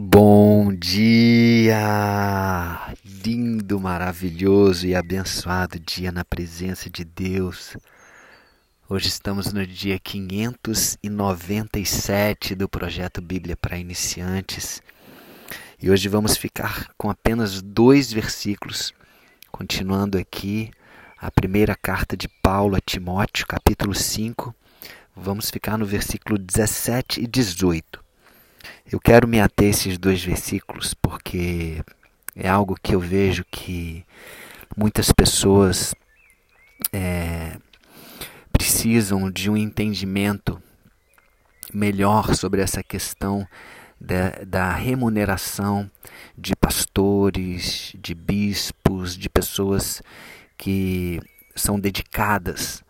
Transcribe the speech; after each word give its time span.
Bom 0.00 0.72
dia! 0.72 1.76
Lindo, 3.04 3.80
maravilhoso 3.80 4.86
e 4.86 4.94
abençoado 4.94 5.80
dia 5.80 6.12
na 6.12 6.24
presença 6.24 6.88
de 6.88 7.04
Deus. 7.04 7.76
Hoje 8.88 9.08
estamos 9.08 9.52
no 9.52 9.66
dia 9.66 9.98
597 9.98 12.54
do 12.54 12.68
projeto 12.68 13.20
Bíblia 13.20 13.56
para 13.56 13.76
Iniciantes 13.76 14.80
e 15.82 15.90
hoje 15.90 16.08
vamos 16.08 16.36
ficar 16.36 16.92
com 16.96 17.10
apenas 17.10 17.60
dois 17.60 18.12
versículos, 18.12 18.94
continuando 19.50 20.16
aqui 20.16 20.70
a 21.20 21.28
primeira 21.28 21.74
carta 21.74 22.16
de 22.16 22.28
Paulo 22.40 22.76
a 22.76 22.80
Timóteo, 22.80 23.44
capítulo 23.48 23.96
5. 23.96 24.54
Vamos 25.16 25.50
ficar 25.50 25.76
no 25.76 25.84
versículo 25.84 26.38
17 26.38 27.20
e 27.20 27.26
18. 27.26 28.06
Eu 28.90 28.98
quero 28.98 29.28
me 29.28 29.38
ater 29.38 29.66
a 29.66 29.70
esses 29.70 29.98
dois 29.98 30.24
versículos 30.24 30.94
porque 30.94 31.84
é 32.34 32.48
algo 32.48 32.74
que 32.82 32.94
eu 32.94 33.00
vejo 33.00 33.44
que 33.50 34.02
muitas 34.74 35.12
pessoas 35.12 35.94
é, 36.90 37.58
precisam 38.50 39.30
de 39.30 39.50
um 39.50 39.58
entendimento 39.58 40.58
melhor 41.70 42.34
sobre 42.34 42.62
essa 42.62 42.82
questão 42.82 43.46
da, 44.00 44.30
da, 44.46 44.72
remuneração 44.72 45.90
de 46.36 46.56
pastores, 46.56 47.92
de 47.94 48.14
bispos, 48.14 49.18
de 49.18 49.28
pessoas 49.28 50.02
que 50.56 51.20
são 51.54 51.78
dedicadas 51.78 52.82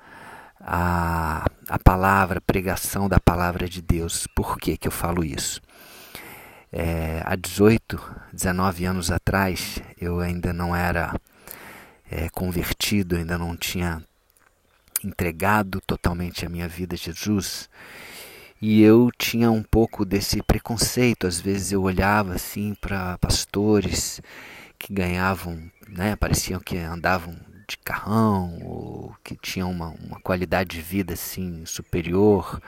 à, 0.61 1.47
à 1.69 1.79
palavra, 1.79 2.41
pregação 2.41 3.09
da 3.09 3.21
palavra 3.21 3.69
de 3.69 3.81
Deus. 3.81 4.27
Por 4.35 4.59
que, 4.59 4.77
que 4.77 4.89
eu 4.89 4.93
falo 4.93 5.25
isso? 5.25 5.61
É, 6.73 7.23
há 7.25 7.35
18, 7.35 7.99
19 8.33 8.85
anos 8.85 9.11
atrás, 9.11 9.81
eu 9.99 10.21
ainda 10.21 10.53
não 10.53 10.75
era 10.77 11.19
é, 12.11 12.29
convertido, 12.29 13.17
ainda 13.17 13.39
não 13.39 13.57
tinha 13.57 14.03
entregado 15.05 15.81
totalmente 15.87 16.45
a 16.45 16.49
minha 16.49 16.69
vida 16.69 16.95
a 16.95 16.99
Jesus. 16.99 17.69
E 18.61 18.83
eu 18.83 19.11
tinha 19.17 19.51
um 19.51 19.63
pouco 19.63 20.05
desse 20.05 20.43
preconceito. 20.43 21.27
Às 21.27 21.41
vezes 21.41 21.73
eu 21.73 21.83
olhava 21.83 22.35
assim 22.35 22.75
para 22.75 23.17
pastores 23.19 24.21
que 24.79 24.93
ganhavam, 24.93 25.71
né, 25.89 26.17
pareciam 26.17 26.61
que 26.61 26.77
andavam 26.77 27.37
de 27.69 27.77
carrão 27.79 28.59
ou 28.65 29.15
que 29.23 29.37
tinham 29.37 29.71
uma, 29.71 29.89
uma 29.91 30.19
qualidade 30.21 30.71
de 30.71 30.83
vida 30.83 31.15
assim 31.15 31.65
superior. 31.67 32.61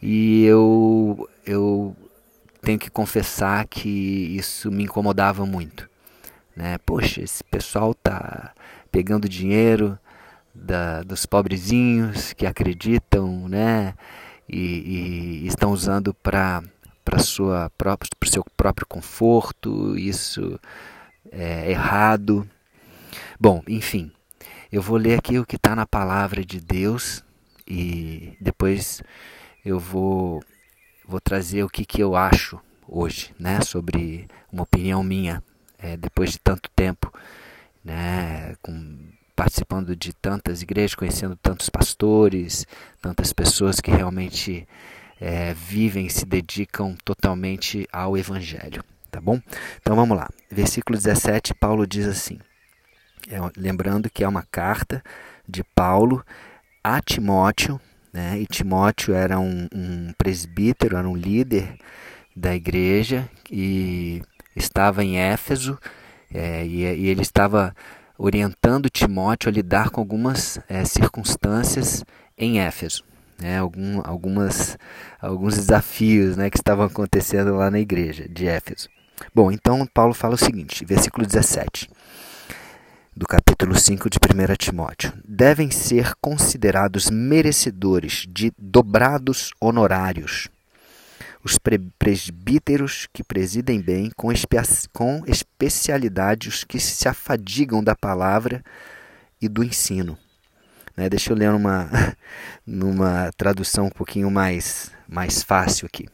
E 0.00 0.44
eu, 0.44 1.28
eu 1.44 1.96
tenho 2.62 2.78
que 2.78 2.90
confessar 2.90 3.66
que 3.66 3.88
isso 3.88 4.70
me 4.70 4.84
incomodava 4.84 5.44
muito. 5.44 5.88
Né? 6.56 6.78
Poxa, 6.78 7.20
esse 7.20 7.42
pessoal 7.44 7.92
tá 7.94 8.54
pegando 8.90 9.28
dinheiro 9.28 9.98
da, 10.54 11.02
dos 11.02 11.26
pobrezinhos 11.26 12.32
que 12.32 12.46
acreditam, 12.46 13.48
né? 13.48 13.94
E, 14.48 15.42
e 15.42 15.46
estão 15.46 15.70
usando 15.70 16.12
para 16.14 16.62
para 17.04 17.18
sua 17.18 17.70
própria 17.78 18.10
para 18.18 18.30
seu 18.30 18.44
próprio 18.56 18.86
conforto. 18.86 19.96
Isso 19.96 20.58
é 21.30 21.70
errado. 21.70 22.48
Bom, 23.38 23.62
enfim, 23.66 24.12
eu 24.72 24.80
vou 24.80 24.96
ler 24.96 25.18
aqui 25.18 25.38
o 25.38 25.46
que 25.46 25.56
está 25.56 25.74
na 25.74 25.86
palavra 25.86 26.44
de 26.44 26.60
Deus 26.60 27.24
e 27.66 28.36
depois 28.40 29.02
eu 29.64 29.78
vou 29.78 30.42
vou 31.06 31.20
trazer 31.20 31.64
o 31.64 31.68
que, 31.68 31.84
que 31.84 32.00
eu 32.00 32.14
acho 32.14 32.60
hoje, 32.86 33.34
né, 33.38 33.60
sobre 33.62 34.28
uma 34.52 34.62
opinião 34.62 35.02
minha, 35.02 35.42
é, 35.76 35.96
depois 35.96 36.30
de 36.30 36.38
tanto 36.38 36.70
tempo, 36.70 37.12
né, 37.84 38.54
com, 38.62 38.96
participando 39.34 39.96
de 39.96 40.12
tantas 40.12 40.62
igrejas, 40.62 40.94
conhecendo 40.94 41.34
tantos 41.34 41.68
pastores, 41.68 42.64
tantas 43.02 43.32
pessoas 43.32 43.80
que 43.80 43.90
realmente 43.90 44.68
é, 45.20 45.52
vivem 45.52 46.08
se 46.08 46.24
dedicam 46.24 46.94
totalmente 47.04 47.88
ao 47.92 48.16
Evangelho, 48.16 48.84
tá 49.10 49.20
bom? 49.20 49.40
Então 49.80 49.96
vamos 49.96 50.16
lá, 50.16 50.28
versículo 50.48 50.96
17, 50.96 51.54
Paulo 51.54 51.86
diz 51.88 52.06
assim, 52.06 52.38
é, 53.28 53.38
lembrando 53.56 54.10
que 54.10 54.24
é 54.24 54.28
uma 54.28 54.44
carta 54.50 55.02
de 55.48 55.64
Paulo 55.74 56.24
a 56.82 57.00
Timóteo, 57.00 57.80
né? 58.12 58.38
E 58.38 58.46
Timóteo 58.46 59.14
era 59.14 59.38
um, 59.38 59.68
um 59.74 60.12
presbítero, 60.16 60.96
era 60.96 61.08
um 61.08 61.16
líder 61.16 61.76
da 62.34 62.54
igreja 62.54 63.28
e 63.50 64.22
estava 64.56 65.04
em 65.04 65.18
Éfeso 65.18 65.78
é, 66.32 66.64
e, 66.64 66.82
e, 66.82 67.08
ele 67.08 67.22
estava 67.22 67.74
orientando 68.16 68.88
Timóteo 68.88 69.48
a 69.48 69.52
lidar 69.52 69.90
com 69.90 70.00
algumas 70.00 70.60
é, 70.68 70.84
circunstâncias 70.84 72.04
em 72.38 72.60
Éfeso, 72.60 73.04
né, 73.38 73.58
algum, 73.58 74.00
algumas, 74.04 74.78
alguns 75.20 75.56
desafios 75.56 76.36
né, 76.36 76.48
que 76.48 76.56
estavam 76.56 76.86
acontecendo 76.86 77.56
lá 77.56 77.70
na 77.70 77.80
igreja 77.80 78.28
de 78.28 78.46
Éfeso. 78.46 78.88
Bom, 79.34 79.50
então 79.50 79.86
Paulo 79.92 80.14
fala 80.14 80.34
o 80.34 80.38
seguinte, 80.38 80.84
versículo 80.84 81.26
17 81.26 81.88
do 83.20 83.26
capítulo 83.26 83.78
5 83.78 84.08
de 84.08 84.16
1 84.16 84.56
Timóteo, 84.56 85.12
devem 85.22 85.70
ser 85.70 86.14
considerados 86.22 87.10
merecedores 87.10 88.24
de 88.26 88.50
dobrados 88.56 89.52
honorários. 89.60 90.48
Os 91.44 91.58
presbíteros 91.98 93.06
que 93.12 93.22
presidem 93.22 93.78
bem, 93.78 94.10
com, 94.16 94.32
espe 94.32 94.56
com 94.94 95.22
especialidade 95.26 96.48
os 96.48 96.64
que 96.64 96.80
se 96.80 97.06
afadigam 97.06 97.84
da 97.84 97.94
palavra 97.94 98.64
e 99.38 99.50
do 99.50 99.62
ensino. 99.62 100.16
Né? 100.96 101.10
Deixa 101.10 101.30
eu 101.30 101.36
ler 101.36 101.52
numa, 101.52 101.90
numa 102.66 103.30
tradução 103.36 103.88
um 103.88 103.90
pouquinho 103.90 104.30
mais, 104.30 104.92
mais 105.06 105.42
fácil 105.42 105.84
aqui. 105.84 106.08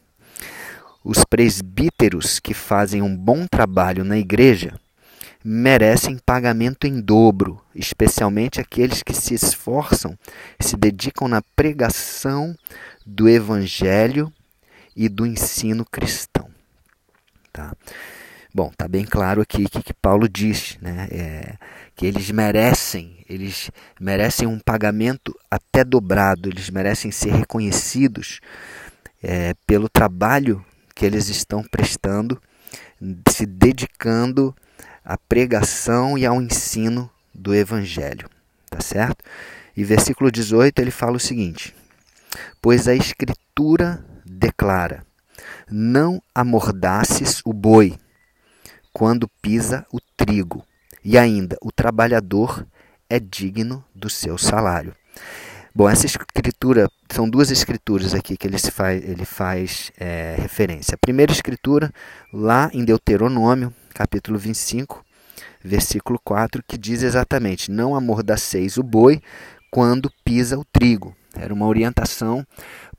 Os 1.05 1.23
presbíteros 1.23 2.37
que 2.37 2.53
fazem 2.53 3.01
um 3.01 3.15
bom 3.15 3.47
trabalho 3.47 4.03
na 4.03 4.17
igreja 4.17 4.77
merecem 5.43 6.17
pagamento 6.17 6.85
em 6.85 6.99
dobro, 6.99 7.61
especialmente 7.73 8.59
aqueles 8.59 9.03
que 9.03 9.13
se 9.13 9.33
esforçam 9.33 10.17
se 10.59 10.75
dedicam 10.75 11.27
na 11.27 11.41
pregação 11.55 12.55
do 13.05 13.29
evangelho 13.29 14.31
e 14.95 15.07
do 15.07 15.25
ensino 15.25 15.85
cristão. 15.85 16.49
Tá? 17.53 17.73
Bom, 18.53 18.71
tá 18.75 18.87
bem 18.87 19.05
claro 19.05 19.41
aqui 19.41 19.65
o 19.65 19.69
que, 19.69 19.83
que, 19.83 19.93
Paulo 19.93 20.27
diz, 20.27 20.77
né? 20.81 21.07
É, 21.11 21.55
que 21.95 22.05
eles 22.05 22.31
merecem, 22.31 23.23
eles 23.29 23.69
merecem 23.99 24.47
um 24.47 24.59
pagamento 24.59 25.37
até 25.49 25.83
dobrado, 25.83 26.49
eles 26.49 26.69
merecem 26.69 27.11
ser 27.11 27.33
reconhecidos 27.33 28.39
é, 29.21 29.53
pelo 29.65 29.87
trabalho 29.87 30.65
que 30.95 31.05
eles 31.05 31.29
estão 31.29 31.63
prestando, 31.63 32.41
se 33.29 33.45
dedicando 33.45 34.55
à 35.07 35.17
pregação 35.17 36.17
e 36.17 36.25
ao 36.25 36.41
ensino 36.41 37.09
do 37.33 37.55
Evangelho. 37.55 38.29
Tá 38.69 38.81
certo? 38.81 39.23
E 39.75 39.81
versículo 39.85 40.29
18 40.29 40.77
ele 40.79 40.91
fala 40.91 41.15
o 41.15 41.19
seguinte: 41.19 41.73
Pois 42.61 42.89
a 42.89 42.93
Escritura 42.93 44.03
declara: 44.25 45.05
Não 45.71 46.21
amordaces 46.35 47.41
o 47.45 47.53
boi 47.53 47.97
quando 48.91 49.29
pisa 49.41 49.85
o 49.93 49.99
trigo, 50.17 50.65
e 51.01 51.17
ainda 51.17 51.55
o 51.61 51.71
trabalhador 51.71 52.67
é 53.09 53.17
digno 53.17 53.85
do 53.95 54.09
seu 54.09 54.37
salário. 54.37 54.93
Bom, 55.73 55.87
essa 55.87 56.07
escritura, 56.07 56.89
são 57.09 57.29
duas 57.29 57.51
escrituras 57.51 58.15
aqui 58.15 58.35
que 58.35 58.47
ele 58.47 58.57
faz, 58.57 59.03
ele 59.03 59.23
faz 59.23 59.91
é, 59.97 60.35
referência. 60.39 60.95
A 60.95 60.97
primeira 60.97 61.31
escritura, 61.31 61.93
lá 62.33 62.69
em 62.73 62.83
Deuteronômio, 62.83 63.71
capítulo 63.97 64.37
25, 64.37 65.03
versículo 65.63 66.19
4, 66.23 66.61
que 66.67 66.77
diz 66.77 67.01
exatamente: 67.01 67.71
Não 67.71 67.95
amordaceis 67.95 68.77
o 68.77 68.83
boi 68.83 69.19
quando 69.71 70.11
pisa 70.23 70.55
o 70.57 70.63
trigo. 70.63 71.15
Era 71.35 71.51
uma 71.51 71.65
orientação 71.65 72.45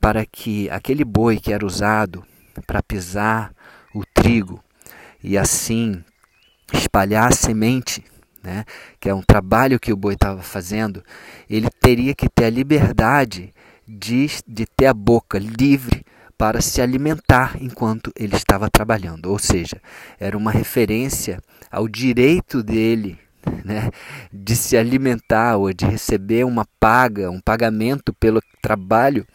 para 0.00 0.26
que 0.26 0.68
aquele 0.70 1.04
boi 1.04 1.38
que 1.38 1.52
era 1.52 1.64
usado 1.64 2.24
para 2.66 2.82
pisar 2.82 3.52
o 3.94 4.02
trigo 4.12 4.62
e 5.22 5.38
assim 5.38 6.02
espalhar 6.72 7.28
a 7.28 7.34
semente, 7.34 8.04
né, 8.42 8.64
que 9.00 9.08
é 9.08 9.14
um 9.14 9.22
trabalho 9.22 9.78
que 9.78 9.92
o 9.92 9.96
boi 9.96 10.14
estava 10.14 10.42
fazendo, 10.42 11.02
ele 11.48 11.68
teria 11.80 12.14
que 12.14 12.28
ter 12.28 12.46
a 12.46 12.50
liberdade 12.50 13.54
de, 13.86 14.28
de 14.46 14.66
ter 14.66 14.86
a 14.86 14.94
boca 14.94 15.38
livre 15.38 16.04
para 16.38 16.61
se 16.61 16.81
alimentar 16.81 17.56
enquanto 17.61 18.12
ele 18.17 18.37
estava 18.37 18.70
trabalhando. 18.70 19.26
Ou 19.26 19.38
seja, 19.38 19.82
era 20.19 20.38
uma 20.38 20.52
referência 20.52 21.43
ao 21.70 21.88
direito 21.88 22.62
dele 22.62 23.19
né, 23.64 23.90
de 24.32 24.55
se 24.55 24.76
alimentar 24.76 25.56
ou 25.56 25.73
de 25.73 25.85
receber 25.85 26.44
uma 26.44 26.64
paga, 26.79 27.31
um 27.31 27.40
pagamento 27.40 28.12
pelo 28.14 28.40
trabalho 28.62 29.26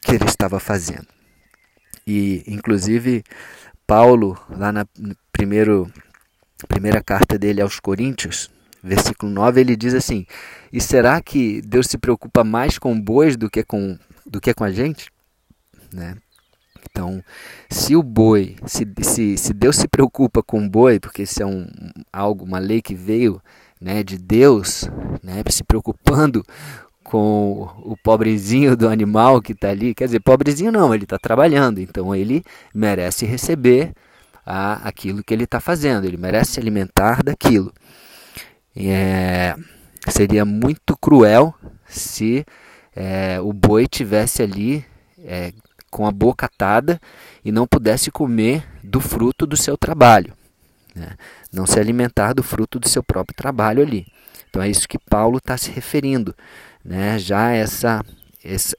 que 0.00 0.12
ele 0.16 0.24
estava 0.24 0.58
fazendo. 0.58 1.06
E, 2.06 2.42
inclusive, 2.46 3.22
Paulo, 3.86 4.36
lá 4.50 4.72
na 4.72 4.84
primeiro, 5.30 5.90
primeira 6.66 7.02
carta 7.02 7.38
dele 7.38 7.60
aos 7.60 7.78
Coríntios, 7.78 8.50
versículo 8.82 9.30
9, 9.30 9.60
ele 9.60 9.76
diz 9.76 9.94
assim: 9.94 10.26
E 10.72 10.80
será 10.80 11.20
que 11.20 11.62
Deus 11.62 11.86
se 11.86 11.96
preocupa 11.96 12.42
mais 12.42 12.78
com 12.78 13.00
bois 13.00 13.36
do 13.36 13.48
que 13.48 13.62
com, 13.62 13.96
do 14.26 14.40
que 14.40 14.52
com 14.52 14.64
a 14.64 14.72
gente? 14.72 15.12
Né? 15.92 16.16
Então, 16.90 17.22
se 17.70 17.94
o 17.94 18.02
boi, 18.02 18.56
se, 18.66 18.86
se, 19.02 19.36
se 19.36 19.52
Deus 19.52 19.76
se 19.76 19.88
preocupa 19.88 20.42
com 20.42 20.64
o 20.64 20.68
boi, 20.68 20.98
porque 20.98 21.22
isso 21.22 21.42
é 21.42 21.46
um, 21.46 21.66
algo, 22.12 22.44
uma 22.44 22.58
lei 22.58 22.82
que 22.82 22.94
veio 22.94 23.40
né, 23.80 24.02
de 24.02 24.18
Deus, 24.18 24.88
né, 25.22 25.42
se 25.48 25.64
preocupando 25.64 26.44
com 27.02 27.68
o 27.84 27.96
pobrezinho 28.02 28.76
do 28.76 28.88
animal 28.88 29.40
que 29.42 29.52
está 29.52 29.70
ali, 29.70 29.94
quer 29.94 30.06
dizer, 30.06 30.20
pobrezinho 30.20 30.72
não, 30.72 30.94
ele 30.94 31.04
está 31.04 31.18
trabalhando, 31.18 31.80
então 31.80 32.14
ele 32.14 32.44
merece 32.74 33.26
receber 33.26 33.92
a, 34.46 34.88
aquilo 34.88 35.22
que 35.22 35.34
ele 35.34 35.44
está 35.44 35.60
fazendo, 35.60 36.06
ele 36.06 36.16
merece 36.16 36.52
se 36.52 36.60
alimentar 36.60 37.22
daquilo. 37.22 37.72
É, 38.74 39.54
seria 40.08 40.44
muito 40.44 40.96
cruel 40.96 41.54
se 41.86 42.46
é, 42.94 43.40
o 43.40 43.52
boi 43.52 43.86
tivesse 43.86 44.42
ali 44.42 44.84
é, 45.24 45.52
com 45.92 46.06
a 46.06 46.10
boca 46.10 46.46
atada 46.46 46.98
e 47.44 47.52
não 47.52 47.66
pudesse 47.66 48.10
comer 48.10 48.66
do 48.82 48.98
fruto 48.98 49.46
do 49.46 49.58
seu 49.58 49.76
trabalho, 49.76 50.32
né? 50.96 51.16
não 51.52 51.66
se 51.66 51.78
alimentar 51.78 52.32
do 52.32 52.42
fruto 52.42 52.80
do 52.80 52.88
seu 52.88 53.02
próprio 53.02 53.36
trabalho 53.36 53.82
ali. 53.82 54.06
Então 54.48 54.62
é 54.62 54.70
isso 54.70 54.88
que 54.88 54.98
Paulo 54.98 55.36
está 55.36 55.56
se 55.58 55.70
referindo, 55.70 56.34
né? 56.82 57.18
já 57.18 57.50
essa, 57.50 58.02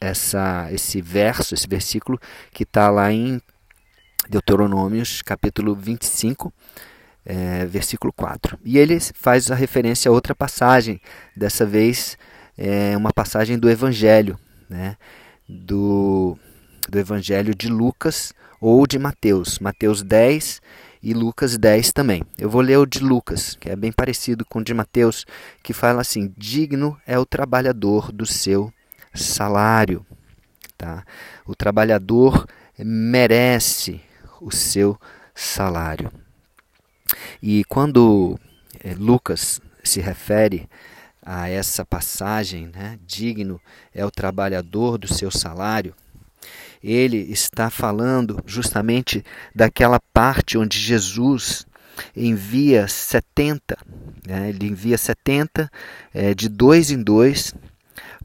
essa, 0.01 0.67
esse 0.71 1.01
verso, 1.01 1.53
esse 1.53 1.67
versículo 1.67 2.19
que 2.51 2.63
está 2.63 2.89
lá 2.89 3.11
em 3.11 3.39
Deuteronômios 4.27 5.21
capítulo 5.21 5.75
25, 5.75 6.51
é, 7.23 7.63
versículo 7.67 8.11
4. 8.11 8.57
E 8.65 8.79
ele 8.79 8.99
faz 9.13 9.51
a 9.51 9.55
referência 9.55 10.09
a 10.09 10.11
outra 10.11 10.33
passagem, 10.33 10.99
dessa 11.37 11.63
vez 11.63 12.17
é 12.57 12.97
uma 12.97 13.13
passagem 13.13 13.59
do 13.59 13.69
Evangelho, 13.69 14.37
né? 14.67 14.97
do 15.47 16.22
do 16.89 16.99
Evangelho 16.99 17.55
de 17.55 17.69
Lucas 17.69 18.33
ou 18.59 18.85
de 18.87 18.97
Mateus, 18.97 19.59
Mateus 19.59 20.01
10 20.01 20.61
e 21.01 21.13
Lucas 21.13 21.57
10 21.57 21.91
também. 21.91 22.23
Eu 22.37 22.49
vou 22.49 22.61
ler 22.61 22.77
o 22.77 22.85
de 22.85 22.99
Lucas, 22.99 23.57
que 23.59 23.69
é 23.69 23.75
bem 23.75 23.91
parecido 23.91 24.45
com 24.45 24.59
o 24.59 24.63
de 24.63 24.73
Mateus, 24.73 25.25
que 25.61 25.73
fala 25.73 26.01
assim: 26.01 26.33
digno 26.37 26.97
é 27.05 27.19
o 27.19 27.25
trabalhador 27.25 28.11
do 28.11 28.25
seu 28.25 28.73
salário. 29.13 30.05
Tá? 30.77 31.05
O 31.45 31.55
trabalhador 31.55 32.47
merece 32.77 34.01
o 34.39 34.51
seu 34.51 34.99
salário. 35.35 36.11
E 37.41 37.63
quando 37.65 38.39
eh, 38.83 38.95
Lucas 38.97 39.61
se 39.83 39.99
refere 39.99 40.69
a 41.21 41.49
essa 41.49 41.85
passagem, 41.85 42.67
né, 42.67 42.97
digno 43.05 43.59
é 43.93 44.05
o 44.05 44.11
trabalhador 44.11 44.97
do 44.97 45.13
seu 45.13 45.31
salário, 45.31 45.93
ele 46.83 47.17
está 47.17 47.69
falando 47.69 48.43
justamente 48.45 49.23
daquela 49.55 49.99
parte 50.13 50.57
onde 50.57 50.77
Jesus 50.77 51.65
envia 52.15 52.87
70, 52.87 53.77
né? 54.27 54.49
ele 54.49 54.67
envia 54.67 54.97
70 54.97 55.71
é, 56.13 56.33
de 56.33 56.49
dois 56.49 56.91
em 56.91 57.01
dois 57.01 57.53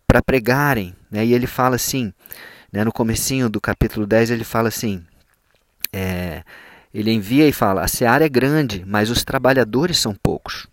para 0.07 0.23
pregarem. 0.23 0.95
Né? 1.11 1.25
E 1.27 1.35
ele 1.35 1.47
fala 1.47 1.77
assim, 1.77 2.13
né, 2.73 2.85
no 2.85 2.93
comecinho 2.93 3.49
do 3.49 3.61
capítulo 3.61 4.07
10, 4.07 4.31
ele 4.31 4.45
fala 4.45 4.69
assim, 4.69 5.05
é, 5.93 6.43
ele 6.93 7.13
envia 7.13 7.47
e 7.47 7.53
fala, 7.53 7.83
a 7.83 7.89
seara 7.89 8.25
é 8.25 8.29
grande, 8.29 8.85
mas 8.87 9.11
os 9.11 9.23
trabalhadores 9.23 9.99
são 9.99 10.15
poucos. 10.15 10.67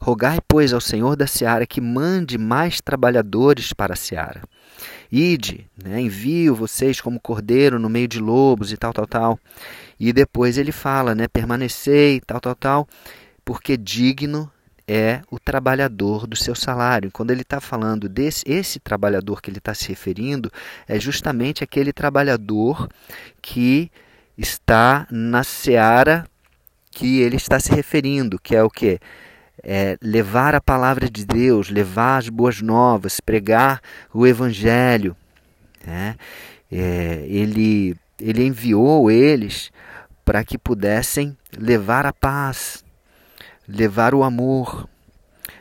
Rogai, 0.00 0.38
pois, 0.46 0.72
ao 0.72 0.80
Senhor 0.80 1.16
da 1.16 1.26
seara 1.26 1.66
que 1.66 1.80
mande 1.80 2.38
mais 2.38 2.80
trabalhadores 2.80 3.72
para 3.72 3.94
a 3.94 3.96
seara. 3.96 4.42
Ide, 5.10 5.66
né, 5.82 6.00
envio 6.00 6.54
vocês 6.54 7.00
como 7.00 7.18
cordeiro 7.18 7.78
no 7.78 7.88
meio 7.88 8.06
de 8.06 8.20
lobos 8.20 8.72
e 8.72 8.76
tal, 8.76 8.92
tal, 8.92 9.06
tal. 9.06 9.38
E 9.98 10.12
depois 10.12 10.58
ele 10.58 10.72
fala, 10.72 11.14
né, 11.14 11.26
permanecei, 11.26 12.20
tal, 12.20 12.40
tal, 12.40 12.54
tal, 12.54 12.88
porque 13.44 13.76
digno 13.76 14.50
é 14.86 15.20
o 15.30 15.38
trabalhador 15.38 16.26
do 16.26 16.34
seu 16.34 16.54
salário. 16.54 17.10
Quando 17.12 17.30
ele 17.30 17.42
está 17.42 17.60
falando 17.60 18.08
desse 18.08 18.42
esse 18.46 18.80
trabalhador 18.80 19.42
que 19.42 19.50
ele 19.50 19.58
está 19.58 19.74
se 19.74 19.88
referindo, 19.88 20.50
é 20.86 20.98
justamente 20.98 21.62
aquele 21.62 21.92
trabalhador 21.92 22.88
que 23.42 23.90
está 24.36 25.06
na 25.10 25.44
seara 25.44 26.26
que 26.90 27.20
ele 27.20 27.36
está 27.36 27.60
se 27.60 27.70
referindo, 27.70 28.38
que 28.38 28.56
é 28.56 28.62
o 28.62 28.70
que? 28.70 28.98
É, 29.70 29.98
levar 30.00 30.54
a 30.54 30.62
palavra 30.62 31.10
de 31.10 31.26
Deus, 31.26 31.68
levar 31.68 32.16
as 32.16 32.30
boas 32.30 32.62
novas, 32.62 33.20
pregar 33.20 33.82
o 34.14 34.26
Evangelho. 34.26 35.14
Né? 35.86 36.16
É, 36.72 37.26
ele, 37.28 37.94
ele 38.18 38.46
enviou 38.46 39.10
eles 39.10 39.70
para 40.24 40.42
que 40.42 40.56
pudessem 40.56 41.36
levar 41.54 42.06
a 42.06 42.14
paz, 42.14 42.82
levar 43.68 44.14
o 44.14 44.22
amor, 44.22 44.88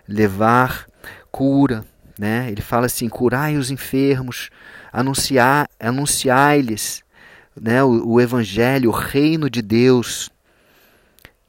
levar 0.08 0.88
cura. 1.30 1.84
Né? 2.18 2.50
Ele 2.50 2.62
fala 2.62 2.86
assim: 2.86 3.10
curai 3.10 3.58
os 3.58 3.70
enfermos, 3.70 4.50
anunciar, 4.90 5.68
anunciai-lhes 5.78 7.04
né, 7.60 7.84
o, 7.84 8.14
o 8.14 8.22
Evangelho, 8.22 8.90
o 8.90 8.94
reino 8.94 9.50
de 9.50 9.62
Deus. 9.62 10.30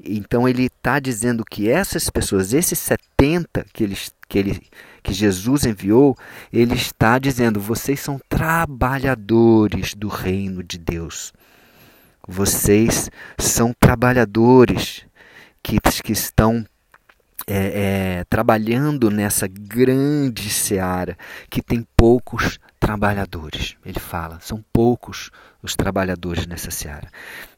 Então 0.00 0.48
ele 0.48 0.66
está 0.66 1.00
dizendo 1.00 1.44
que 1.44 1.68
essas 1.68 2.08
pessoas, 2.08 2.52
esses 2.52 2.78
70 2.78 3.66
que, 3.72 3.82
ele, 3.82 3.98
que, 4.28 4.38
ele, 4.38 4.62
que 5.02 5.12
Jesus 5.12 5.64
enviou, 5.64 6.16
ele 6.52 6.74
está 6.74 7.18
dizendo: 7.18 7.60
vocês 7.60 7.98
são 7.98 8.20
trabalhadores 8.28 9.94
do 9.94 10.08
reino 10.08 10.62
de 10.62 10.78
Deus. 10.78 11.32
Vocês 12.26 13.10
são 13.38 13.74
trabalhadores 13.80 15.04
que, 15.62 15.78
que 15.80 16.12
estão 16.12 16.64
é, 17.46 18.18
é, 18.20 18.24
trabalhando 18.24 19.10
nessa 19.10 19.46
grande 19.46 20.50
seara 20.50 21.16
que 21.50 21.62
tem 21.62 21.86
poucos 21.96 22.58
trabalhadores. 22.80 23.76
Ele 23.84 24.00
fala, 24.00 24.38
são 24.40 24.64
poucos 24.72 25.30
os 25.62 25.74
trabalhadores 25.74 26.46
nessa 26.46 26.70
seara. 26.70 27.08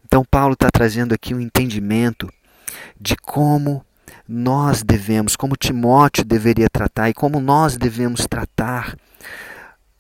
Então, 0.05 0.25
Paulo 0.29 0.55
está 0.55 0.71
trazendo 0.71 1.15
aqui 1.15 1.35
um 1.35 1.41
entendimento 1.41 2.33
de 3.01 3.17
como 3.17 3.85
nós 4.29 4.83
devemos, 4.83 5.37
como 5.37 5.57
Timóteo 5.57 6.25
deveria 6.25 6.69
tratar 6.71 7.11
e 7.11 7.15
como 7.15 7.41
nós 7.41 7.77
devemos 7.77 8.27
tratar 8.27 8.97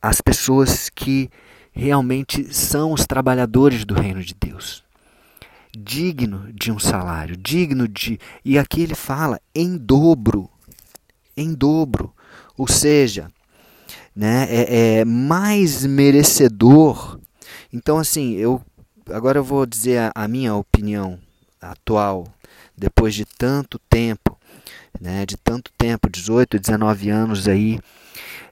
as 0.01 0.21
pessoas 0.21 0.89
que 0.89 1.31
realmente 1.73 2.53
são 2.53 2.93
os 2.93 3.07
trabalhadores 3.07 3.85
do 3.85 3.95
reino 3.95 4.23
de 4.23 4.35
Deus. 4.35 4.85
Digno 5.77 6.53
de 6.53 6.73
um 6.73 6.79
salário, 6.79 7.37
digno 7.37 7.87
de. 7.87 8.19
E 8.45 8.59
aqui 8.59 8.83
ele 8.83 8.95
fala 8.95 9.41
em 9.55 9.77
dobro, 9.77 10.51
em 11.37 11.55
dobro. 11.55 12.13
Ou 12.57 12.67
seja, 12.67 13.29
né, 14.15 14.47
é, 14.51 14.99
é 14.99 15.05
mais 15.05 15.87
merecedor. 15.87 17.19
Então, 17.73 17.99
assim, 17.99 18.35
eu 18.35 18.61
agora 19.11 19.39
eu 19.39 19.45
vou 19.45 19.65
dizer 19.67 19.99
a, 19.99 20.13
a 20.15 20.29
minha 20.29 20.55
opinião 20.55 21.19
atual, 21.61 22.27
depois 22.77 23.15
de 23.15 23.25
tanto 23.25 23.79
tempo, 23.79 24.39
né, 25.01 25.25
de 25.27 25.37
tanto 25.37 25.71
tempo, 25.77 26.09
18, 26.09 26.59
19 26.59 27.11
anos 27.11 27.49
aí, 27.49 27.79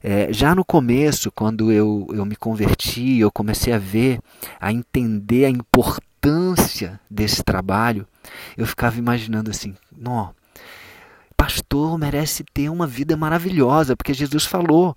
é, 0.02 0.32
já 0.32 0.54
no 0.54 0.64
começo, 0.64 1.32
quando 1.32 1.72
eu, 1.72 2.06
eu 2.12 2.24
me 2.24 2.36
converti, 2.36 3.18
eu 3.18 3.30
comecei 3.32 3.72
a 3.72 3.78
ver, 3.78 4.20
a 4.60 4.72
entender 4.72 5.44
a 5.46 5.50
importância 5.50 6.07
desse 7.10 7.42
trabalho, 7.42 8.06
eu 8.56 8.66
ficava 8.66 8.98
imaginando 8.98 9.50
assim, 9.50 9.74
não, 9.96 10.34
pastor 11.36 11.96
merece 11.96 12.44
ter 12.52 12.68
uma 12.68 12.86
vida 12.86 13.16
maravilhosa, 13.16 13.96
porque 13.96 14.12
Jesus 14.12 14.44
falou 14.44 14.96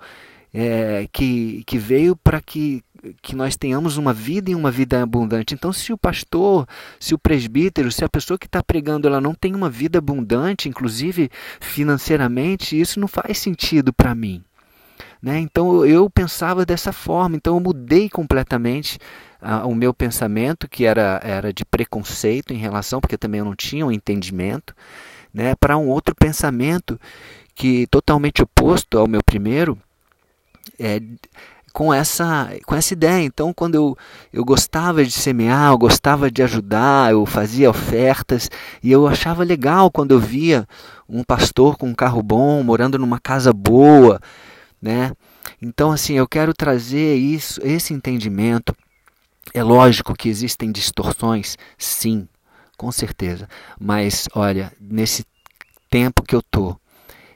é, 0.52 1.08
que, 1.12 1.64
que 1.66 1.78
veio 1.78 2.16
para 2.16 2.42
que 2.42 2.84
que 3.20 3.36
nós 3.36 3.58
tenhamos 3.58 3.98
uma 3.98 4.14
vida 4.14 4.52
e 4.52 4.56
uma 4.56 4.70
vida 4.70 5.02
abundante. 5.02 5.56
Então, 5.56 5.74
se 5.74 5.92
o 5.92 5.98
pastor, 5.98 6.68
se 7.00 7.16
o 7.16 7.18
presbítero, 7.18 7.92
se 7.92 8.06
a 8.06 8.10
pessoa 8.10 8.38
que 8.38 8.46
está 8.46 8.62
pregando 8.62 9.08
ela 9.08 9.20
não 9.20 9.34
tem 9.34 9.56
uma 9.56 9.72
vida 9.72 9.98
abundante, 9.98 10.70
inclusive 10.70 11.32
financeiramente, 11.60 12.80
isso 12.80 13.00
não 13.00 13.08
faz 13.08 13.40
sentido 13.40 13.92
para 13.92 14.14
mim. 14.14 14.44
Né? 15.22 15.40
Então 15.40 15.84
eu 15.86 16.10
pensava 16.10 16.66
dessa 16.66 16.92
forma, 16.92 17.36
então 17.36 17.56
eu 17.56 17.60
mudei 17.60 18.10
completamente 18.10 19.00
uh, 19.42 19.68
o 19.68 19.76
meu 19.76 19.94
pensamento, 19.94 20.68
que 20.68 20.86
era, 20.86 21.20
era 21.24 21.54
de 21.54 21.66
preconceito 21.66 22.54
em 22.54 22.58
relação, 22.58 23.02
porque 23.02 23.18
também 23.18 23.40
eu 23.40 23.46
não 23.46 23.56
tinha 23.56 23.86
um 23.86 23.92
entendimento, 23.92 24.76
né? 25.34 25.56
para 25.56 25.78
um 25.78 25.88
outro 25.88 26.16
pensamento 26.16 27.00
que 27.56 27.88
totalmente 27.88 28.42
oposto 28.42 28.98
ao 28.98 29.08
meu 29.08 29.22
primeiro, 29.24 29.78
é, 30.80 31.02
com 31.74 31.94
essa, 31.94 32.50
com 32.66 32.76
essa 32.76 32.94
ideia. 32.94 33.24
Então, 33.24 33.54
quando 33.54 33.76
eu, 33.76 33.98
eu 34.32 34.44
gostava 34.44 35.04
de 35.04 35.12
semear, 35.12 35.72
eu 35.72 35.78
gostava 35.78 36.30
de 36.30 36.44
ajudar, 36.44 37.12
eu 37.12 37.26
fazia 37.26 37.70
ofertas 37.70 38.50
e 38.84 38.92
eu 38.92 39.08
achava 39.08 39.44
legal 39.44 39.90
quando 39.90 40.12
eu 40.12 40.20
via 40.20 40.68
um 41.08 41.24
pastor 41.24 41.78
com 41.78 41.88
um 41.88 41.96
carro 41.96 42.22
bom, 42.22 42.64
morando 42.64 42.98
numa 42.98 43.20
casa 43.20 43.54
boa, 43.54 44.20
né? 44.82 45.12
Então, 45.62 45.92
assim, 45.92 46.14
eu 46.14 46.28
quero 46.28 46.54
trazer 46.54 47.16
isso, 47.16 47.60
esse 47.64 47.94
entendimento. 47.94 48.76
É 49.54 49.64
lógico 49.64 50.14
que 50.14 50.30
existem 50.30 50.72
distorções, 50.72 51.58
sim, 51.78 52.28
com 52.78 52.92
certeza. 52.92 53.50
Mas, 53.80 54.28
olha, 54.34 54.72
nesse 54.80 55.26
tempo 55.90 56.24
que 56.24 56.36
eu 56.36 56.42
tô, 56.42 56.76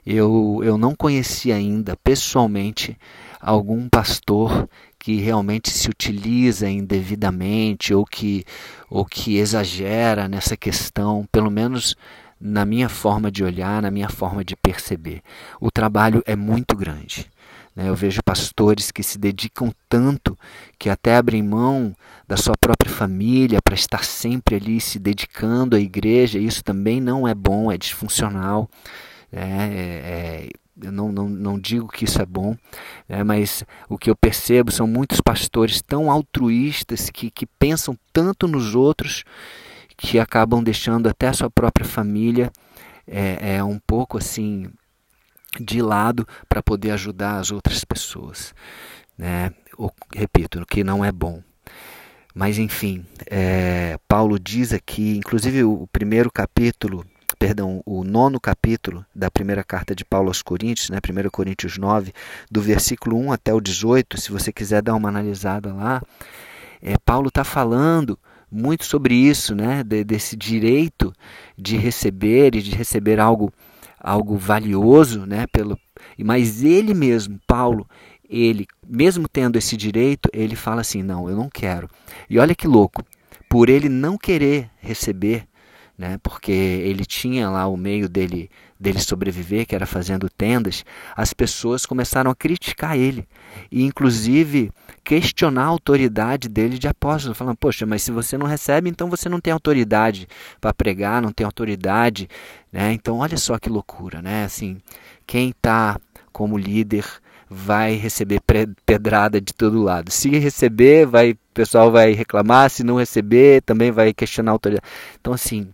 eu, 0.06 0.60
eu 0.62 0.78
não 0.78 0.94
conheci 0.94 1.52
ainda 1.52 1.96
pessoalmente 1.96 2.96
algum 3.40 3.88
pastor 3.88 4.68
que 4.98 5.16
realmente 5.16 5.70
se 5.70 5.88
utiliza 5.88 6.68
indevidamente 6.68 7.92
ou 7.92 8.04
que, 8.04 8.44
ou 8.88 9.04
que 9.04 9.36
exagera 9.36 10.28
nessa 10.28 10.56
questão, 10.56 11.28
pelo 11.30 11.50
menos 11.50 11.96
na 12.40 12.64
minha 12.64 12.88
forma 12.88 13.30
de 13.30 13.42
olhar, 13.42 13.82
na 13.82 13.90
minha 13.90 14.08
forma 14.08 14.44
de 14.44 14.54
perceber. 14.56 15.22
O 15.60 15.70
trabalho 15.70 16.22
é 16.26 16.36
muito 16.36 16.76
grande. 16.76 17.30
Né? 17.74 17.88
Eu 17.88 17.94
vejo 17.94 18.22
pastores 18.22 18.90
que 18.90 19.02
se 19.02 19.18
dedicam 19.18 19.72
tanto 19.88 20.36
que 20.78 20.88
até 20.88 21.16
abrem 21.16 21.42
mão 21.42 21.94
da 22.26 22.36
sua 22.36 22.54
própria 22.58 22.90
família 22.90 23.60
para 23.62 23.74
estar 23.74 24.04
sempre 24.04 24.56
ali 24.56 24.80
se 24.80 24.98
dedicando 24.98 25.76
à 25.76 25.80
igreja. 25.80 26.38
Isso 26.38 26.62
também 26.62 27.00
não 27.00 27.26
é 27.26 27.34
bom, 27.34 27.70
é 27.70 27.78
disfuncional. 27.78 28.68
É, 29.32 29.40
é, 29.42 30.48
eu 30.82 30.92
não, 30.92 31.10
não, 31.10 31.28
não 31.28 31.58
digo 31.58 31.88
que 31.88 32.04
isso 32.04 32.20
é 32.20 32.26
bom, 32.26 32.54
né, 33.08 33.24
mas 33.24 33.64
o 33.88 33.96
que 33.96 34.10
eu 34.10 34.16
percebo 34.16 34.70
são 34.70 34.86
muitos 34.86 35.20
pastores 35.20 35.80
tão 35.80 36.10
altruístas 36.10 37.08
que, 37.08 37.30
que 37.30 37.46
pensam 37.46 37.96
tanto 38.12 38.46
nos 38.46 38.74
outros 38.74 39.24
que 39.96 40.18
acabam 40.18 40.62
deixando 40.62 41.08
até 41.08 41.28
a 41.28 41.32
sua 41.32 41.50
própria 41.50 41.86
família 41.86 42.50
é, 43.06 43.56
é 43.56 43.64
um 43.64 43.78
pouco 43.78 44.18
assim 44.18 44.68
de 45.58 45.80
lado 45.80 46.26
para 46.48 46.62
poder 46.62 46.90
ajudar 46.90 47.38
as 47.38 47.50
outras 47.50 47.84
pessoas. 47.84 48.54
Né? 49.16 49.52
Repito, 50.14 50.60
o 50.60 50.66
que 50.66 50.84
não 50.84 51.04
é 51.04 51.10
bom. 51.10 51.42
Mas 52.34 52.58
enfim, 52.58 53.06
é, 53.30 53.98
Paulo 54.06 54.38
diz 54.38 54.72
aqui, 54.72 55.16
inclusive 55.16 55.64
o 55.64 55.88
primeiro 55.90 56.30
capítulo 56.30 57.06
perdão, 57.38 57.82
o 57.84 58.02
nono 58.02 58.40
capítulo 58.40 59.04
da 59.14 59.30
primeira 59.30 59.62
carta 59.62 59.94
de 59.94 60.04
Paulo 60.04 60.28
aos 60.28 60.42
Coríntios, 60.42 60.90
né, 60.90 60.98
1 60.98 61.30
Coríntios 61.30 61.76
9, 61.76 62.12
do 62.50 62.62
versículo 62.62 63.18
1 63.18 63.32
até 63.32 63.52
o 63.52 63.60
18, 63.60 64.20
se 64.20 64.32
você 64.32 64.52
quiser 64.52 64.82
dar 64.82 64.94
uma 64.94 65.08
analisada 65.08 65.72
lá, 65.72 66.02
é, 66.80 66.96
Paulo 67.04 67.28
está 67.28 67.44
falando 67.44 68.18
muito 68.56 68.84
sobre 68.84 69.14
isso, 69.14 69.54
né, 69.54 69.84
de, 69.84 70.02
desse 70.02 70.36
direito 70.36 71.12
de 71.56 71.76
receber 71.76 72.54
e 72.54 72.62
de 72.62 72.74
receber 72.74 73.20
algo, 73.20 73.52
algo 74.00 74.36
valioso, 74.36 75.26
né, 75.26 75.46
pelo, 75.46 75.78
mas 76.24 76.62
ele 76.62 76.94
mesmo, 76.94 77.38
Paulo, 77.46 77.86
ele, 78.28 78.66
mesmo 78.86 79.28
tendo 79.28 79.56
esse 79.56 79.76
direito, 79.76 80.28
ele 80.32 80.56
fala 80.56 80.80
assim: 80.80 81.02
não, 81.02 81.28
eu 81.28 81.36
não 81.36 81.48
quero. 81.48 81.88
E 82.28 82.38
olha 82.38 82.54
que 82.54 82.66
louco, 82.66 83.04
por 83.48 83.68
ele 83.68 83.88
não 83.88 84.18
querer 84.18 84.70
receber, 84.80 85.46
né, 85.98 86.18
porque 86.22 86.52
ele 86.52 87.04
tinha 87.04 87.48
lá 87.48 87.66
o 87.66 87.76
meio 87.76 88.08
dele, 88.08 88.50
dele 88.78 89.00
sobreviver, 89.00 89.66
que 89.66 89.74
era 89.74 89.86
fazendo 89.86 90.28
tendas, 90.28 90.84
as 91.16 91.32
pessoas 91.32 91.86
começaram 91.86 92.30
a 92.30 92.34
criticar 92.34 92.98
ele 92.98 93.26
e, 93.70 93.82
inclusive, 93.82 94.70
questionar 95.02 95.64
a 95.64 95.68
autoridade 95.68 96.48
dele 96.48 96.78
de 96.78 96.86
apóstolo, 96.86 97.34
falando: 97.34 97.56
Poxa, 97.56 97.86
mas 97.86 98.02
se 98.02 98.10
você 98.10 98.36
não 98.36 98.46
recebe, 98.46 98.90
então 98.90 99.08
você 99.08 99.28
não 99.28 99.40
tem 99.40 99.52
autoridade 99.52 100.28
para 100.60 100.74
pregar, 100.74 101.22
não 101.22 101.32
tem 101.32 101.44
autoridade. 101.44 102.28
Né? 102.70 102.92
Então, 102.92 103.18
olha 103.18 103.38
só 103.38 103.58
que 103.58 103.70
loucura, 103.70 104.20
né? 104.20 104.44
Assim, 104.44 104.78
quem 105.26 105.50
está 105.50 105.98
como 106.30 106.58
líder 106.58 107.04
vai 107.48 107.94
receber 107.94 108.40
pedrada 108.84 109.40
de 109.40 109.54
todo 109.54 109.82
lado. 109.82 110.10
Se 110.10 110.28
receber, 110.30 111.06
vai, 111.06 111.30
o 111.30 111.38
pessoal 111.54 111.90
vai 111.90 112.12
reclamar, 112.12 112.68
se 112.68 112.82
não 112.82 112.96
receber, 112.96 113.62
também 113.62 113.90
vai 113.90 114.12
questionar 114.12 114.50
a 114.50 114.54
autoridade. 114.54 114.86
Então, 115.20 115.32
assim, 115.32 115.68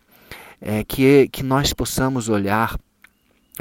é, 0.63 0.85
que, 0.85 1.29
que 1.29 1.43
nós 1.43 1.73
possamos 1.73 2.29
olhar 2.29 2.79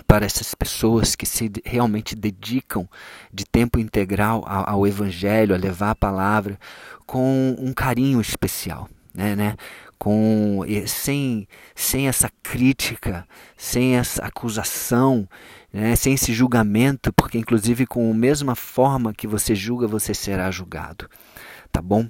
para 0.05 0.25
essas 0.25 0.53
pessoas 0.53 1.15
que 1.15 1.25
se 1.25 1.51
realmente 1.65 2.15
dedicam 2.15 2.87
de 3.33 3.43
tempo 3.43 3.79
integral 3.79 4.43
ao, 4.47 4.69
ao 4.69 4.87
Evangelho, 4.87 5.53
a 5.55 5.57
levar 5.57 5.91
a 5.91 5.95
palavra, 5.95 6.59
com 7.05 7.55
um 7.59 7.73
carinho 7.73 8.21
especial, 8.21 8.87
né, 9.13 9.35
né? 9.35 9.55
Com, 9.97 10.61
sem, 10.87 11.47
sem 11.75 12.07
essa 12.07 12.29
crítica, 12.41 13.27
sem 13.55 13.97
essa 13.97 14.23
acusação, 14.25 15.27
né, 15.71 15.95
sem 15.95 16.13
esse 16.13 16.33
julgamento, 16.33 17.13
porque 17.13 17.37
inclusive 17.37 17.85
com 17.85 18.09
a 18.09 18.13
mesma 18.13 18.55
forma 18.55 19.13
que 19.13 19.27
você 19.27 19.53
julga, 19.53 19.87
você 19.87 20.11
será 20.13 20.49
julgado. 20.49 21.07
Tá 21.71 21.81
bom? 21.81 22.07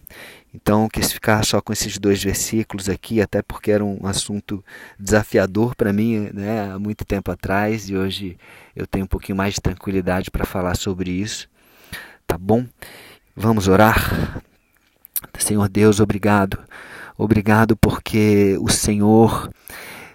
Então, 0.53 0.89
quis 0.89 1.13
ficar 1.13 1.45
só 1.45 1.61
com 1.61 1.71
esses 1.71 1.97
dois 1.97 2.23
versículos 2.23 2.89
aqui, 2.89 3.21
até 3.21 3.41
porque 3.41 3.71
era 3.71 3.85
um 3.85 4.05
assunto 4.05 4.63
desafiador 4.99 5.75
para 5.75 5.93
mim 5.93 6.29
né, 6.33 6.71
há 6.71 6.79
muito 6.79 7.05
tempo 7.05 7.31
atrás 7.31 7.89
e 7.89 7.95
hoje 7.95 8.37
eu 8.75 8.87
tenho 8.87 9.05
um 9.05 9.07
pouquinho 9.07 9.37
mais 9.37 9.53
de 9.53 9.61
tranquilidade 9.61 10.31
para 10.31 10.45
falar 10.45 10.75
sobre 10.75 11.11
isso. 11.11 11.47
Tá 12.25 12.37
bom? 12.37 12.65
Vamos 13.35 13.67
orar? 13.67 14.41
Senhor 15.37 15.69
Deus, 15.69 15.99
obrigado. 15.99 16.59
Obrigado 17.17 17.77
porque 17.77 18.57
o 18.59 18.69
Senhor 18.69 19.49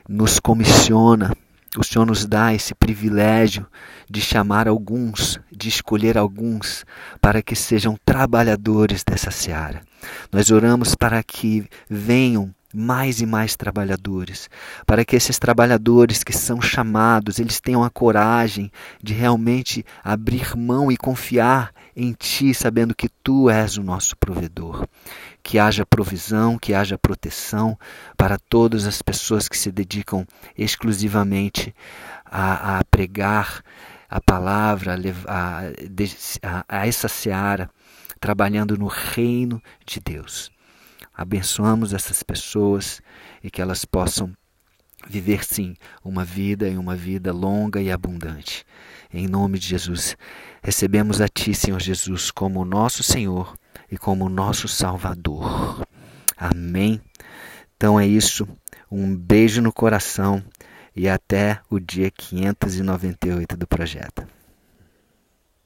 nos 0.09 0.41
comissiona 0.41 1.37
o 1.81 1.85
Senhor 1.85 2.07
nos 2.07 2.27
dá 2.27 2.55
esse 2.55 2.75
privilégio 2.75 3.67
de 4.09 4.21
chamar 4.21 4.69
alguns, 4.69 5.39
de 5.51 5.69
escolher 5.69 6.17
alguns 6.17 6.85
para 7.21 7.43
que 7.43 7.55
sejam 7.55 7.97
trabalhadores 8.05 9.03
dessa 9.05 9.31
seara. 9.31 9.83
Nós 10.33 10.51
oramos 10.51 10.95
para 10.95 11.23
que 11.23 11.67
venham 11.89 12.55
mais 12.75 13.21
e 13.23 13.27
mais 13.27 13.57
trabalhadores, 13.57 14.51
para 14.85 15.05
que 15.05 15.17
esses 15.17 15.39
trabalhadores 15.39 16.23
que 16.23 16.33
são 16.33 16.61
chamados, 16.61 17.39
eles 17.39 17.59
tenham 17.59 17.83
a 17.83 17.89
coragem 17.89 18.71
de 19.03 19.15
realmente 19.15 19.85
abrir 20.05 20.55
mão 20.55 20.93
e 20.93 20.97
confiar 20.97 21.73
em 21.97 22.13
ti, 22.13 22.53
sabendo 22.53 22.95
que 22.95 23.09
tu 23.09 23.49
és 23.49 23.79
o 23.79 23.83
nosso 23.83 24.15
provedor. 24.19 24.87
Que 25.47 25.61
haja 25.61 25.87
provisão, 25.87 26.59
que 26.59 26.75
haja 26.75 26.99
proteção 26.99 27.79
para 28.17 28.37
todas 28.37 28.85
as 28.85 29.01
pessoas 29.01 29.49
que 29.49 29.57
se 29.57 29.71
dedicam 29.71 30.27
exclusivamente 30.59 31.73
a, 32.25 32.79
a 32.79 32.85
pregar 32.85 33.63
a 34.11 34.21
palavra, 34.21 34.99
a, 35.29 35.61
a, 36.43 36.65
a 36.69 36.87
essa 36.89 37.07
seara, 37.07 37.71
trabalhando 38.19 38.77
no 38.77 38.89
reino 38.89 39.63
de 39.87 40.01
Deus. 40.01 40.51
Abençoamos 41.17 41.95
essas 41.95 42.25
pessoas 42.25 43.01
e 43.41 43.49
que 43.49 43.63
elas 43.63 43.85
possam 43.85 44.37
viver 45.09 45.45
sim 45.45 45.77
uma 46.05 46.25
vida 46.25 46.69
e 46.69 46.77
uma 46.77 46.97
vida 46.97 47.33
longa 47.33 47.81
e 47.81 47.93
abundante. 47.93 48.65
Em 49.15 49.29
nome 49.29 49.61
de 49.61 49.69
Jesus, 49.69 50.17
recebemos 50.61 51.21
a 51.21 51.29
Ti, 51.29 51.55
Senhor 51.55 51.81
Jesus, 51.81 52.33
como 52.33 52.65
nosso 52.65 53.05
Senhor 53.05 53.57
e 53.91 53.97
como 53.97 54.29
nosso 54.29 54.69
Salvador. 54.69 55.87
Amém. 56.37 57.01
Então 57.77 57.99
é 57.99 58.07
isso. 58.07 58.47
Um 58.91 59.15
beijo 59.15 59.61
no 59.61 59.73
coração 59.73 60.43
e 60.95 61.09
até 61.09 61.61
o 61.71 61.79
dia 61.79 62.11
598 62.11 63.57
do 63.57 63.67
projeto. 63.67 64.36